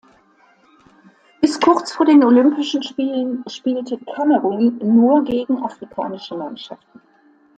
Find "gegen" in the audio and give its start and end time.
5.23-5.63